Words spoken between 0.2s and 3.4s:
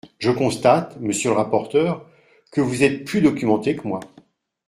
constate, monsieur le rapporteur, que vous êtes plus